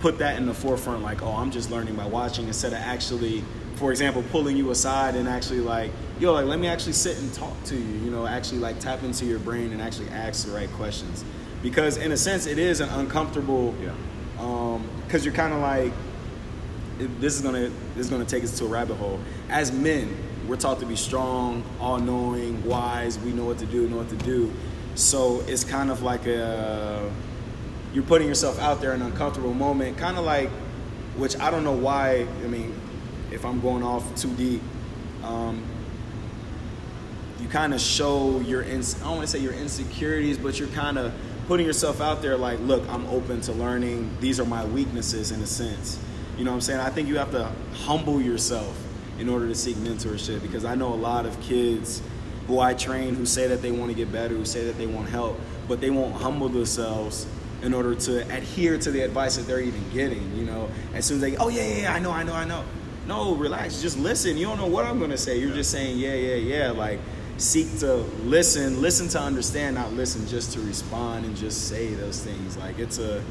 put 0.00 0.18
that 0.18 0.36
in 0.36 0.44
the 0.44 0.52
forefront 0.52 1.02
like 1.02 1.22
oh 1.22 1.30
i'm 1.32 1.50
just 1.50 1.70
learning 1.70 1.94
by 1.96 2.04
watching 2.04 2.46
instead 2.46 2.74
of 2.74 2.78
actually 2.78 3.42
for 3.76 3.90
example 3.90 4.22
pulling 4.30 4.54
you 4.54 4.70
aside 4.70 5.14
and 5.14 5.26
actually 5.26 5.60
like 5.60 5.90
yo 6.20 6.32
like 6.32 6.46
let 6.46 6.58
me 6.58 6.68
actually 6.68 6.92
sit 6.92 7.18
and 7.18 7.32
talk 7.34 7.52
to 7.64 7.74
you 7.76 7.98
you 8.04 8.10
know 8.10 8.26
actually 8.26 8.58
like 8.58 8.78
tap 8.78 9.02
into 9.02 9.24
your 9.24 9.38
brain 9.38 9.72
and 9.72 9.82
actually 9.82 10.08
ask 10.10 10.46
the 10.46 10.52
right 10.52 10.70
questions 10.72 11.24
because 11.62 11.96
in 11.96 12.12
a 12.12 12.16
sense 12.16 12.46
it 12.46 12.58
is 12.58 12.80
an 12.80 12.88
uncomfortable 12.90 13.74
Yeah. 13.82 13.92
um 14.38 14.86
because 15.04 15.24
you're 15.24 15.34
kind 15.34 15.52
of 15.52 15.60
like 15.60 15.92
this 16.98 17.34
is 17.34 17.42
gonna 17.42 17.70
this 17.94 18.06
is 18.06 18.10
gonna 18.10 18.24
take 18.24 18.44
us 18.44 18.56
to 18.58 18.64
a 18.64 18.68
rabbit 18.68 18.94
hole 18.94 19.18
as 19.48 19.72
men 19.72 20.16
we're 20.46 20.56
taught 20.56 20.78
to 20.80 20.86
be 20.86 20.94
strong 20.96 21.64
all-knowing 21.80 22.64
wise 22.64 23.18
we 23.18 23.32
know 23.32 23.44
what 23.44 23.58
to 23.58 23.66
do 23.66 23.88
know 23.88 23.96
what 23.96 24.08
to 24.08 24.16
do 24.16 24.52
so 24.94 25.40
it's 25.48 25.64
kind 25.64 25.90
of 25.90 26.02
like 26.02 26.26
a 26.26 27.10
you're 27.92 28.04
putting 28.04 28.26
yourself 28.26 28.58
out 28.58 28.80
there 28.80 28.92
in 28.92 29.00
an 29.00 29.06
uncomfortable 29.12 29.54
moment, 29.54 29.96
kind 29.96 30.18
of 30.18 30.24
like, 30.24 30.50
which 31.16 31.38
I 31.38 31.52
don't 31.52 31.62
know 31.62 31.70
why. 31.76 32.26
I 32.42 32.48
mean, 32.48 32.74
if 33.30 33.44
I'm 33.44 33.60
going 33.60 33.84
off 33.84 34.20
too 34.20 34.34
deep, 34.34 34.60
um, 35.22 35.62
you 37.44 37.50
kind 37.50 37.74
of 37.74 37.80
show 37.80 38.40
your 38.40 38.62
ins- 38.62 38.96
I 39.02 39.04
don't 39.04 39.16
want 39.16 39.22
to 39.22 39.26
say 39.26 39.38
your 39.38 39.52
insecurities, 39.52 40.38
but 40.38 40.58
you're 40.58 40.68
kind 40.68 40.96
of 40.96 41.12
putting 41.46 41.66
yourself 41.66 42.00
out 42.00 42.22
there 42.22 42.38
like, 42.38 42.58
look, 42.60 42.88
I'm 42.88 43.06
open 43.08 43.42
to 43.42 43.52
learning. 43.52 44.10
These 44.18 44.40
are 44.40 44.46
my 44.46 44.64
weaknesses 44.64 45.30
in 45.30 45.42
a 45.42 45.46
sense. 45.46 45.98
You 46.38 46.44
know 46.44 46.52
what 46.52 46.56
I'm 46.56 46.60
saying? 46.62 46.80
I 46.80 46.88
think 46.88 47.06
you 47.06 47.18
have 47.18 47.32
to 47.32 47.52
humble 47.74 48.18
yourself 48.18 48.82
in 49.18 49.28
order 49.28 49.46
to 49.46 49.54
seek 49.54 49.76
mentorship 49.76 50.40
because 50.40 50.64
I 50.64 50.74
know 50.74 50.94
a 50.94 50.96
lot 50.96 51.26
of 51.26 51.38
kids 51.42 52.00
who 52.46 52.60
I 52.60 52.72
train 52.72 53.14
who 53.14 53.26
say 53.26 53.46
that 53.48 53.60
they 53.60 53.70
want 53.70 53.90
to 53.90 53.94
get 53.94 54.10
better, 54.10 54.34
who 54.34 54.46
say 54.46 54.64
that 54.64 54.78
they 54.78 54.86
want 54.86 55.10
help, 55.10 55.38
but 55.68 55.82
they 55.82 55.90
won't 55.90 56.14
humble 56.14 56.48
themselves 56.48 57.26
in 57.60 57.74
order 57.74 57.94
to 57.94 58.20
adhere 58.34 58.78
to 58.78 58.90
the 58.90 59.02
advice 59.02 59.36
that 59.36 59.46
they're 59.46 59.60
even 59.60 59.84
getting. 59.90 60.34
You 60.34 60.46
know, 60.46 60.70
as 60.94 61.04
soon 61.04 61.16
as 61.16 61.20
they, 61.20 61.30
go, 61.32 61.36
oh 61.40 61.48
yeah, 61.48 61.62
yeah, 61.62 61.76
yeah 61.82 61.94
I 61.94 61.98
know, 61.98 62.10
I 62.10 62.22
know, 62.22 62.34
I 62.34 62.46
know. 62.46 62.64
No, 63.06 63.34
relax, 63.34 63.82
just 63.82 63.98
listen. 63.98 64.38
You 64.38 64.46
don't 64.46 64.56
know 64.56 64.66
what 64.66 64.86
I'm 64.86 64.98
gonna 64.98 65.18
say. 65.18 65.38
You're 65.38 65.54
just 65.54 65.70
saying, 65.70 65.98
yeah, 65.98 66.14
yeah, 66.14 66.36
yeah. 66.36 66.70
Like, 66.70 67.00
seek 67.36 67.78
to 67.80 67.94
listen, 68.24 68.80
listen 68.80 69.08
to 69.08 69.20
understand, 69.20 69.74
not 69.74 69.92
listen 69.92 70.26
just 70.26 70.52
to 70.52 70.60
respond 70.60 71.24
and 71.24 71.36
just 71.36 71.68
say 71.68 71.94
those 71.94 72.22
things. 72.22 72.56
Like 72.56 72.78
it's 72.78 72.98
a 72.98 73.22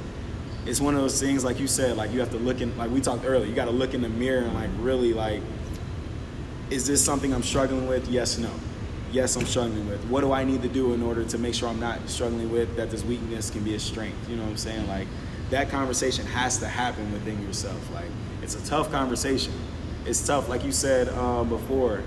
it's 0.66 0.80
one 0.80 0.96
of 0.96 1.02
those 1.02 1.20
things 1.20 1.44
like 1.44 1.60
you 1.60 1.68
said, 1.68 1.98
like 1.98 2.12
you 2.12 2.20
have 2.20 2.32
to 2.32 2.38
look 2.38 2.62
in 2.62 2.76
like 2.78 2.92
we 2.92 3.02
talked 3.02 3.26
earlier, 3.26 3.48
you 3.48 3.56
gotta 3.56 3.72
look 3.72 3.94
in 3.94 4.02
the 4.02 4.10
mirror 4.10 4.44
and 4.44 4.54
like 4.54 4.70
really 4.80 5.14
like 5.14 5.42
is 6.70 6.88
this 6.88 7.04
something 7.04 7.34
I'm 7.34 7.44
struggling 7.44 7.88
with? 7.88 8.08
Yes, 8.08 8.38
no. 8.38 8.50
Yes, 9.12 9.36
I'm 9.36 9.46
struggling 9.46 9.88
with. 9.88 10.04
What 10.06 10.22
do 10.22 10.32
I 10.32 10.44
need 10.44 10.64
to 10.64 10.68
do 10.68 10.94
in 10.94 11.04
order 11.04 11.24
to 11.24 11.38
make 11.38 11.54
sure 11.54 11.70
I'm 11.70 11.80
not 11.80 12.10
struggling 12.10 12.52
with 12.52 12.76
that 12.78 12.90
this 12.90 13.04
weakness 13.04 13.52
can 13.52 13.64
be 13.64 13.76
a 13.76 13.80
strength? 13.80 14.18
You 14.28 14.38
know 14.38 14.44
what 14.44 14.50
I'm 14.50 14.58
saying? 14.58 14.88
Like 14.88 15.08
that 15.52 15.70
conversation 15.70 16.26
has 16.26 16.58
to 16.60 16.68
happen 16.68 17.12
within 17.12 17.40
yourself. 17.46 17.94
Like 17.94 18.10
it's 18.42 18.56
a 18.56 18.66
tough 18.66 18.92
conversation. 18.92 19.54
It's 20.06 20.26
tough, 20.26 20.50
like 20.50 20.66
you 20.66 20.72
said 20.72 21.10
um, 21.10 21.48
before. 21.48 22.02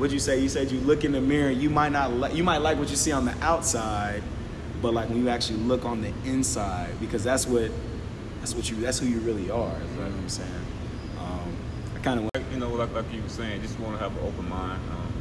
What'd 0.00 0.14
you 0.14 0.18
say? 0.18 0.40
You 0.40 0.48
said 0.48 0.70
you 0.70 0.80
look 0.80 1.04
in 1.04 1.12
the 1.12 1.20
mirror. 1.20 1.50
You 1.50 1.68
might 1.68 1.92
not. 1.92 2.10
Li- 2.14 2.32
you 2.32 2.42
might 2.42 2.62
like 2.62 2.78
what 2.78 2.88
you 2.88 2.96
see 2.96 3.12
on 3.12 3.26
the 3.26 3.36
outside, 3.42 4.22
but 4.80 4.94
like 4.94 5.10
when 5.10 5.18
you 5.18 5.28
actually 5.28 5.58
look 5.58 5.84
on 5.84 6.00
the 6.00 6.10
inside, 6.24 6.98
because 7.00 7.22
that's 7.22 7.46
what 7.46 7.70
that's 8.38 8.54
what 8.54 8.70
you 8.70 8.76
that's 8.76 8.98
who 8.98 9.04
you 9.04 9.18
really 9.18 9.50
are. 9.50 9.68
You 9.68 9.96
know 9.96 10.04
what 10.04 10.12
I'm 10.12 10.28
saying? 10.30 10.50
Um, 11.18 11.54
I 11.94 11.98
kind 11.98 12.18
of 12.18 12.50
you 12.50 12.58
know, 12.58 12.70
like, 12.70 12.94
like 12.94 13.12
you 13.12 13.20
were 13.20 13.28
saying, 13.28 13.60
just 13.60 13.78
want 13.78 13.98
to 13.98 14.02
have 14.02 14.16
an 14.16 14.26
open 14.26 14.48
mind, 14.48 14.80
um, 14.90 15.12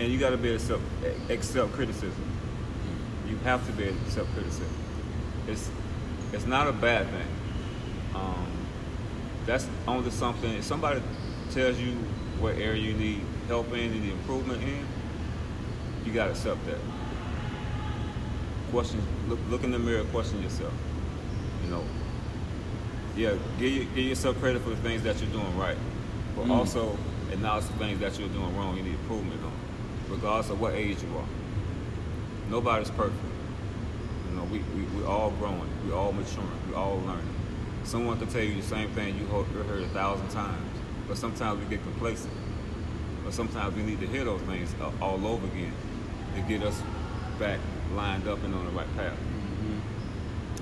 and 0.00 0.10
you 0.10 0.18
got 0.18 0.30
to 0.30 0.38
be 0.38 0.48
able 0.48 0.58
to 0.58 0.74
accept, 0.74 1.30
accept 1.30 1.72
criticism. 1.72 2.24
You 3.28 3.36
have 3.44 3.66
to 3.66 3.72
be 3.72 3.84
able 3.84 3.98
to 3.98 4.04
accept 4.06 4.32
criticism. 4.32 4.74
It's 5.46 5.70
it's 6.32 6.46
not 6.46 6.68
a 6.68 6.72
bad 6.72 7.06
thing. 7.10 7.28
Um, 8.14 8.50
that's 9.44 9.66
only 9.86 10.10
something. 10.10 10.54
If 10.54 10.64
somebody 10.64 11.02
tells 11.50 11.78
you 11.78 11.92
what 12.40 12.56
area 12.56 12.80
you 12.80 12.94
need 12.94 13.20
help 13.52 13.70
in, 13.74 13.92
need 13.92 14.10
improvement 14.10 14.62
in, 14.62 14.86
you 16.06 16.12
got 16.12 16.24
to 16.24 16.30
accept 16.30 16.64
that. 16.64 16.78
Question. 18.70 19.02
Look, 19.28 19.38
look 19.50 19.62
in 19.62 19.70
the 19.72 19.78
mirror. 19.78 20.04
Question 20.04 20.42
yourself. 20.42 20.72
You 21.62 21.70
know. 21.70 21.84
Yeah, 23.14 23.34
give, 23.58 23.94
give 23.94 24.04
yourself 24.06 24.38
credit 24.40 24.62
for 24.62 24.70
the 24.70 24.76
things 24.76 25.02
that 25.02 25.20
you're 25.20 25.30
doing 25.30 25.54
right, 25.58 25.76
but 26.34 26.46
Mm. 26.46 26.50
also 26.52 26.96
acknowledge 27.30 27.66
the 27.66 27.74
things 27.74 28.00
that 28.00 28.18
you're 28.18 28.30
doing 28.30 28.56
wrong. 28.56 28.74
You 28.74 28.84
need 28.84 28.94
improvement 28.94 29.42
on, 29.44 29.52
regardless 30.08 30.48
of 30.48 30.58
what 30.58 30.72
age 30.72 31.02
you 31.02 31.14
are. 31.18 31.28
Nobody's 32.48 32.90
perfect. 32.90 33.20
You 34.30 34.36
know, 34.38 34.44
we, 34.44 34.60
we, 34.74 34.82
we 34.96 35.04
all 35.04 35.30
growing, 35.32 35.68
we 35.86 35.92
all 35.92 36.12
maturing, 36.12 36.48
we 36.70 36.74
all 36.74 37.02
learning. 37.06 37.28
Someone 37.84 38.18
can 38.18 38.28
tell 38.28 38.42
you 38.42 38.54
the 38.54 38.62
same 38.66 38.88
thing 38.92 39.18
you 39.18 39.26
heard 39.26 39.82
a 39.82 39.88
thousand 39.88 40.28
times, 40.30 40.78
but 41.06 41.18
sometimes 41.18 41.60
we 41.60 41.66
get 41.66 41.82
complacent. 41.82 42.32
But 43.24 43.32
sometimes 43.34 43.74
we 43.76 43.82
need 43.82 44.00
to 44.00 44.06
hear 44.06 44.24
those 44.24 44.40
things 44.42 44.74
all 45.00 45.26
over 45.26 45.46
again 45.46 45.72
to 46.34 46.40
get 46.42 46.62
us 46.62 46.80
back 47.38 47.58
lined 47.94 48.26
up 48.28 48.42
and 48.44 48.54
on 48.54 48.64
the 48.64 48.70
right 48.72 48.96
path. 48.96 49.16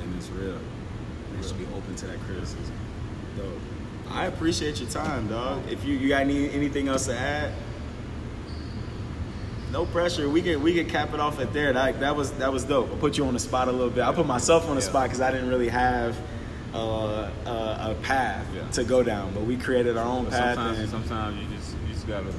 and 0.00 0.16
it's 0.16 0.28
real. 0.30 0.58
You 1.36 1.42
should 1.46 1.58
be 1.58 1.66
open 1.74 1.94
to 1.96 2.06
that 2.06 2.20
criticism. 2.22 2.74
Dope. 3.36 3.46
I 4.10 4.26
appreciate 4.26 4.80
your 4.80 4.90
time, 4.90 5.28
dog. 5.28 5.62
If 5.70 5.84
you, 5.84 5.94
you 5.96 6.08
got 6.08 6.22
any 6.22 6.50
anything 6.50 6.88
else 6.88 7.06
to 7.06 7.16
add, 7.16 7.52
no 9.72 9.86
pressure. 9.86 10.28
We 10.28 10.42
could 10.42 10.60
we 10.62 10.74
could 10.74 10.88
cap 10.88 11.14
it 11.14 11.20
off 11.20 11.38
at 11.38 11.52
there. 11.52 11.72
That, 11.72 12.00
that 12.00 12.16
was 12.16 12.32
that 12.32 12.52
was 12.52 12.64
dope. 12.64 12.90
I 12.92 12.96
put 12.96 13.16
you 13.16 13.24
on 13.26 13.34
the 13.34 13.38
spot 13.40 13.68
a 13.68 13.72
little 13.72 13.90
bit. 13.90 14.02
I 14.02 14.12
put 14.12 14.26
myself 14.26 14.64
on 14.68 14.74
the 14.74 14.82
Yeah. 14.82 14.88
spot 14.88 15.04
because 15.04 15.20
I 15.20 15.30
didn't 15.30 15.48
really 15.48 15.68
have 15.68 16.18
uh, 16.74 17.30
a, 17.46 17.50
a 17.90 17.96
path 18.02 18.46
Yeah. 18.54 18.66
to 18.72 18.84
go 18.84 19.02
down, 19.04 19.32
but 19.32 19.44
we 19.44 19.56
created 19.56 19.96
our 19.96 20.04
own 20.06 20.24
But 20.24 20.32
path 20.32 20.54
sometimes, 20.56 20.78
and 20.80 20.88
sometimes 20.90 21.36
you 21.40 21.56
just 21.56 21.72
you 21.86 21.94
just 21.94 22.06
gotta, 22.08 22.32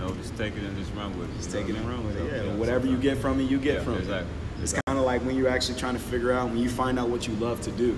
know, 0.00 0.14
just 0.14 0.36
take 0.36 0.56
it 0.56 0.62
and 0.62 0.76
just 0.76 0.92
run 0.94 1.16
with 1.18 1.30
it. 1.30 1.36
just 1.36 1.50
take 1.50 1.68
it 1.68 1.76
and 1.76 1.88
run 1.88 2.04
with 2.06 2.16
it. 2.16 2.44
Yeah, 2.44 2.52
whatever 2.54 2.86
you 2.86 2.96
get 2.96 3.18
from 3.18 3.40
it, 3.40 3.44
you 3.44 3.58
get 3.58 3.74
Yeah, 3.78 3.84
from 3.84 3.94
exactly. 3.98 4.30
it. 4.58 4.62
It's 4.62 4.72
kind 4.86 4.98
of 4.98 5.04
like 5.04 5.22
when 5.22 5.36
you're 5.36 5.48
actually 5.48 5.78
trying 5.78 5.94
to 5.94 6.00
figure 6.00 6.32
out 6.32 6.48
when 6.48 6.58
you 6.58 6.68
find 6.68 6.98
out 6.98 7.08
what 7.08 7.26
you 7.26 7.34
love 7.34 7.60
to 7.62 7.70
do. 7.70 7.96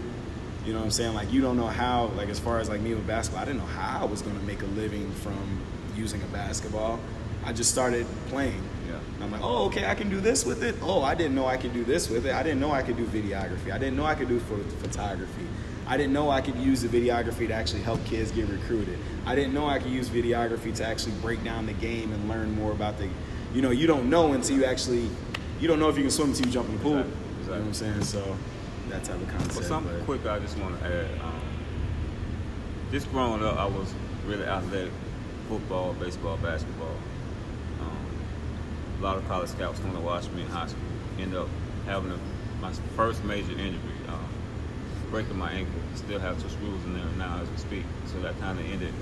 You 0.64 0.72
know 0.72 0.78
what 0.78 0.84
I'm 0.84 0.90
saying? 0.92 1.14
Like 1.14 1.32
you 1.32 1.40
don't 1.40 1.56
know 1.56 1.66
how. 1.66 2.06
Like 2.16 2.28
as 2.28 2.38
far 2.38 2.60
as 2.60 2.68
like 2.68 2.80
me 2.80 2.94
with 2.94 3.06
basketball, 3.06 3.42
I 3.42 3.46
didn't 3.46 3.60
know 3.60 3.66
how 3.66 4.02
I 4.02 4.04
was 4.04 4.22
gonna 4.22 4.38
make 4.40 4.62
a 4.62 4.66
living 4.66 5.10
from 5.12 5.60
using 5.96 6.22
a 6.22 6.26
basketball. 6.26 7.00
I 7.44 7.52
just 7.52 7.70
started 7.72 8.06
playing. 8.28 8.62
Yeah. 8.88 8.98
And 9.16 9.24
I'm 9.24 9.32
like, 9.32 9.42
oh, 9.42 9.66
okay, 9.66 9.86
I 9.86 9.96
can 9.96 10.08
do 10.08 10.20
this 10.20 10.46
with 10.46 10.62
it. 10.62 10.76
Oh, 10.80 11.02
I 11.02 11.16
didn't 11.16 11.34
know 11.34 11.46
I 11.46 11.56
could 11.56 11.72
do 11.72 11.82
this 11.84 12.08
with 12.08 12.26
it. 12.26 12.32
I 12.34 12.44
didn't 12.44 12.60
know 12.60 12.70
I 12.70 12.82
could 12.82 12.96
do 12.96 13.04
videography. 13.06 13.72
I 13.72 13.78
didn't 13.78 13.96
know 13.96 14.04
I 14.04 14.14
could 14.14 14.28
do 14.28 14.38
pho- 14.38 14.62
photography. 14.80 15.46
I 15.86 15.96
didn't 15.96 16.12
know 16.12 16.30
I 16.30 16.40
could 16.40 16.56
use 16.56 16.82
the 16.82 16.88
videography 16.88 17.48
to 17.48 17.52
actually 17.54 17.82
help 17.82 18.04
kids 18.04 18.30
get 18.30 18.48
recruited. 18.48 18.98
I 19.26 19.34
didn't 19.34 19.52
know 19.52 19.66
I 19.66 19.78
could 19.78 19.90
use 19.90 20.08
videography 20.08 20.74
to 20.76 20.86
actually 20.86 21.12
break 21.20 21.42
down 21.44 21.66
the 21.66 21.72
game 21.74 22.12
and 22.12 22.28
learn 22.28 22.54
more 22.54 22.72
about 22.72 22.98
the, 22.98 23.08
you 23.52 23.62
know, 23.62 23.70
you 23.70 23.86
don't 23.86 24.08
know 24.08 24.32
until 24.32 24.56
you 24.56 24.64
actually, 24.64 25.08
you 25.60 25.68
don't 25.68 25.78
know 25.78 25.88
if 25.88 25.96
you 25.96 26.02
can 26.02 26.10
swim 26.10 26.30
until 26.30 26.46
you 26.46 26.52
jump 26.52 26.68
in 26.68 26.76
the 26.76 26.82
pool. 26.82 26.98
Exactly, 26.98 27.42
You 27.42 27.46
know 27.46 27.58
what 27.58 27.66
I'm 27.66 27.74
saying? 27.74 28.02
So 28.04 28.36
that 28.88 29.04
type 29.04 29.20
of 29.20 29.28
concept. 29.28 29.54
But 29.54 29.64
something 29.64 29.96
but- 29.98 30.04
quick 30.04 30.26
I 30.26 30.38
just 30.38 30.56
want 30.58 30.78
to 30.80 30.86
add. 30.86 31.20
Um, 31.20 31.40
just 32.90 33.10
growing 33.10 33.42
up, 33.42 33.56
I 33.56 33.64
was 33.64 33.92
really 34.26 34.44
athletic, 34.44 34.92
football, 35.48 35.94
baseball, 35.94 36.36
basketball. 36.36 36.94
Um, 37.80 38.06
a 39.00 39.02
lot 39.02 39.16
of 39.16 39.26
college 39.26 39.48
scouts 39.48 39.80
want 39.80 39.94
to 39.94 40.00
watch 40.00 40.28
me 40.30 40.42
in 40.42 40.48
high 40.48 40.66
school. 40.66 40.82
End 41.18 41.34
up 41.34 41.48
having 41.86 42.12
a, 42.12 42.18
my 42.60 42.70
first 42.96 43.24
major 43.24 43.52
injury, 43.52 43.80
um, 44.08 44.28
breaking 45.12 45.36
my 45.36 45.52
ankle. 45.52 45.80
Still 45.94 46.18
have 46.18 46.42
two 46.42 46.48
screws 46.48 46.82
in 46.84 46.94
there 46.94 47.04
now 47.18 47.38
as 47.42 47.50
we 47.50 47.56
speak. 47.58 47.84
So 48.06 48.18
that 48.22 48.38
kind 48.40 48.58
of 48.58 48.64
ended 48.64 48.94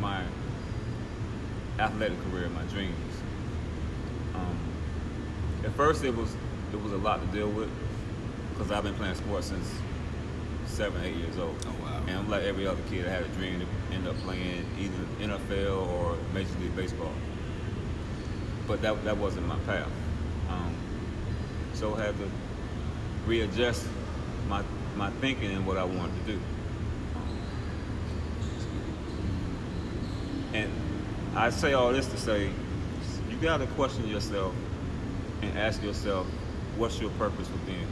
my 0.00 0.24
athletic 1.78 2.18
career, 2.30 2.48
my 2.48 2.62
dreams. 2.72 3.14
Um, 4.34 4.58
at 5.64 5.72
first, 5.72 6.02
it 6.02 6.16
was 6.16 6.34
it 6.72 6.82
was 6.82 6.92
a 6.92 6.96
lot 6.96 7.20
to 7.20 7.26
deal 7.28 7.50
with 7.50 7.70
because 8.50 8.72
I've 8.72 8.82
been 8.82 8.94
playing 8.94 9.14
sports 9.16 9.48
since 9.48 9.70
seven, 10.66 11.04
eight 11.04 11.16
years 11.16 11.38
old. 11.38 11.54
Oh, 11.66 11.82
wow. 11.82 12.02
And 12.06 12.18
I'm 12.18 12.30
like 12.30 12.44
every 12.44 12.66
other 12.66 12.82
kid. 12.88 13.06
I 13.06 13.10
had 13.10 13.22
a 13.22 13.28
dream 13.28 13.60
to 13.60 13.94
end 13.94 14.08
up 14.08 14.16
playing 14.16 14.64
either 14.78 15.28
NFL 15.34 15.88
or 15.92 16.16
Major 16.32 16.58
League 16.60 16.74
Baseball. 16.74 17.12
But 18.66 18.80
that 18.80 19.04
that 19.04 19.18
wasn't 19.18 19.46
my 19.46 19.58
path. 19.60 19.90
Um, 20.48 20.74
so 21.74 21.94
I 21.96 22.04
had 22.04 22.18
to 22.18 22.30
readjust 23.26 23.86
my 24.48 24.62
my 24.96 25.10
thinking 25.20 25.52
and 25.52 25.66
what 25.66 25.76
I 25.76 25.84
wanted 25.84 26.26
to 26.26 26.32
do. 26.32 26.40
And 30.54 30.72
I 31.36 31.50
say 31.50 31.74
all 31.74 31.92
this 31.92 32.06
to 32.08 32.16
say, 32.16 32.50
you 33.30 33.36
got 33.40 33.58
to 33.58 33.66
question 33.68 34.08
yourself 34.08 34.54
and 35.42 35.56
ask 35.58 35.82
yourself, 35.82 36.26
what's 36.76 37.00
your 37.00 37.10
purpose 37.10 37.48
within? 37.50 37.86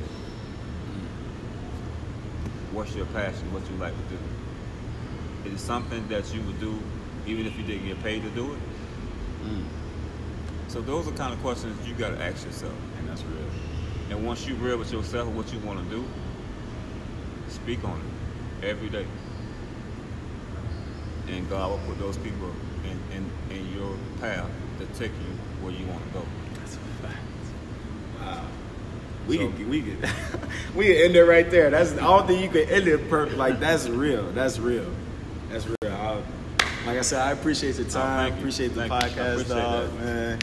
What's 2.72 2.94
your 2.94 3.06
passion? 3.06 3.52
What 3.52 3.68
you 3.70 3.76
like 3.76 3.94
to 3.94 4.14
do? 4.14 4.18
Is 5.48 5.62
it 5.62 5.64
something 5.64 6.06
that 6.08 6.34
you 6.34 6.42
would 6.42 6.58
do 6.58 6.78
even 7.26 7.46
if 7.46 7.56
you 7.56 7.64
didn't 7.64 7.86
get 7.86 8.02
paid 8.02 8.22
to 8.22 8.30
do 8.30 8.52
it? 8.52 8.58
Mm. 9.44 9.64
So 10.68 10.80
those 10.80 11.06
are 11.06 11.12
kind 11.12 11.32
of 11.32 11.40
questions 11.40 11.86
you 11.86 11.94
got 11.94 12.10
to 12.10 12.22
ask 12.22 12.44
yourself. 12.44 12.74
And 12.98 13.08
that's 13.08 13.22
real. 13.24 13.46
And 14.10 14.26
once 14.26 14.46
you 14.46 14.54
real 14.56 14.78
with 14.78 14.92
yourself 14.92 15.28
what 15.28 15.52
you 15.52 15.58
want 15.60 15.78
to 15.88 15.96
do, 15.96 16.04
speak 17.56 17.82
on 17.84 18.00
it 18.60 18.66
every 18.66 18.88
day. 18.88 19.06
And 21.28 21.48
God 21.50 21.70
will 21.70 21.78
put 21.86 21.98
those 21.98 22.16
people 22.18 22.50
in, 22.84 23.16
in, 23.16 23.56
in 23.58 23.74
your 23.76 23.96
path 24.20 24.48
to 24.78 24.86
take 24.98 25.10
you 25.12 25.64
where 25.64 25.72
you 25.72 25.84
want 25.86 26.00
to 26.06 26.10
go. 26.20 26.24
That's 26.54 26.74
a 26.76 26.78
fact. 27.02 27.18
Wow. 28.20 28.44
We 29.26 29.38
So- 29.38 29.50
could 29.50 29.68
we 29.68 29.82
could 29.82 29.98
we 30.76 30.86
could 30.86 30.96
end 30.96 31.16
it 31.16 31.24
right 31.24 31.50
there. 31.50 31.70
That's 31.70 31.92
I 31.94 31.96
don't 31.96 32.26
think 32.28 32.42
you 32.42 32.48
could 32.48 32.68
end 32.70 32.86
it 32.86 33.08
perfect. 33.10 33.36
Like 33.38 33.58
that's 33.58 33.88
real. 33.88 34.30
That's 34.32 34.58
real. 34.60 34.86
That's 35.50 35.66
real. 35.66 35.92
I, 35.92 36.22
like 36.86 36.98
I 36.98 37.02
said, 37.02 37.20
I 37.22 37.32
appreciate 37.32 37.76
your 37.76 37.88
time. 37.88 38.02
Oh, 38.20 38.22
thank 38.22 38.34
you. 38.34 38.38
appreciate 38.38 38.74
the 38.74 38.88
Thank 38.88 38.92
podcast, 38.92 39.32
appreciate 39.32 39.48
dog. 39.56 39.90
that. 39.98 40.04
Man, 40.04 40.38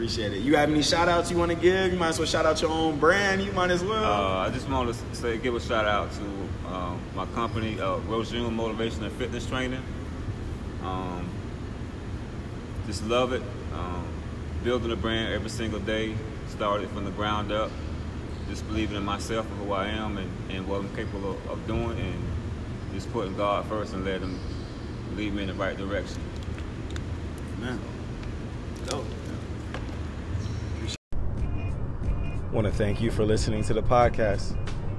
appreciate 0.00 0.32
it. 0.32 0.40
You 0.40 0.56
have 0.56 0.70
any 0.70 0.80
shout 0.80 1.10
outs 1.10 1.30
you 1.30 1.36
want 1.36 1.50
to 1.50 1.56
give? 1.58 1.92
You 1.92 1.98
might 1.98 2.08
as 2.08 2.18
well 2.18 2.26
shout 2.26 2.46
out 2.46 2.62
your 2.62 2.70
own 2.70 2.98
brand. 2.98 3.42
You 3.42 3.52
might 3.52 3.70
as 3.70 3.84
well. 3.84 4.02
Uh, 4.02 4.46
I 4.46 4.50
just 4.50 4.66
want 4.66 4.90
to 4.90 5.14
say, 5.14 5.36
give 5.36 5.54
a 5.54 5.60
shout 5.60 5.84
out 5.84 6.10
to 6.12 6.72
um, 6.74 6.98
my 7.14 7.26
company, 7.26 7.78
uh, 7.78 7.98
Rojun 8.08 8.50
Motivation 8.50 9.04
and 9.04 9.12
Fitness 9.16 9.44
Training. 9.44 9.82
Um, 10.82 11.28
just 12.86 13.04
love 13.04 13.34
it. 13.34 13.42
Um, 13.74 14.08
building 14.64 14.90
a 14.90 14.96
brand 14.96 15.34
every 15.34 15.50
single 15.50 15.80
day. 15.80 16.14
Started 16.48 16.88
from 16.88 17.04
the 17.04 17.10
ground 17.10 17.52
up. 17.52 17.70
Just 18.48 18.66
believing 18.68 18.96
in 18.96 19.04
myself 19.04 19.46
and 19.50 19.60
who 19.60 19.74
I 19.74 19.88
am 19.88 20.16
and, 20.16 20.30
and 20.50 20.66
what 20.66 20.80
I'm 20.80 20.96
capable 20.96 21.32
of, 21.32 21.50
of 21.50 21.66
doing, 21.66 22.00
and 22.00 22.24
just 22.94 23.12
putting 23.12 23.36
God 23.36 23.66
first 23.66 23.92
and 23.92 24.02
letting 24.06 24.30
Him 24.30 24.40
lead 25.14 25.34
me 25.34 25.42
in 25.42 25.48
the 25.48 25.54
right 25.54 25.76
direction. 25.76 26.22
Man. 27.60 27.78
Dope. 28.86 29.04
Want 32.52 32.66
to 32.66 32.72
thank 32.72 33.00
you 33.00 33.10
for 33.10 33.24
listening 33.24 33.62
to 33.64 33.74
the 33.74 33.82
podcast. 33.82 34.56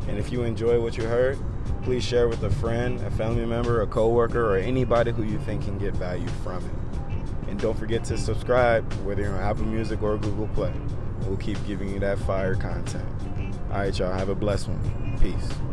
And 0.08 0.17
if 0.17 0.31
you 0.31 0.43
enjoy 0.43 0.81
what 0.81 0.98
you 0.98 1.03
heard, 1.03 1.38
please 1.84 2.03
share 2.03 2.27
with 2.27 2.43
a 2.43 2.50
friend, 2.50 3.00
a 3.01 3.12
family 3.12 3.46
member, 3.46 3.81
a 3.81 3.88
coworker, 3.88 4.53
or 4.53 4.58
anybody 4.58 5.12
who 5.12 5.24
you 5.24 5.39
think 5.39 5.63
can 5.63 5.77
get 5.77 5.93
value 5.96 6.27
from 6.43 6.63
it. 6.65 7.50
And 7.50 7.60
don't 7.60 7.77
forget 7.77 8.03
to 8.05 8.17
subscribe, 8.17 8.91
whether 9.03 9.24
you're 9.24 9.34
on 9.34 9.41
Apple 9.41 9.65
Music 9.65 10.01
or 10.01 10.17
Google 10.17 10.48
Play. 10.50 10.74
We'll 11.25 11.38
keep 11.38 11.63
giving 11.67 11.89
you 11.89 12.00
that 12.00 12.17
fire 12.20 12.55
content. 12.55 13.05
All 13.70 13.77
right, 13.77 13.98
y'all. 13.98 14.13
Have 14.13 14.29
a 14.29 14.36
blessed 14.36 14.70
one. 14.70 15.17
Peace. 15.20 15.71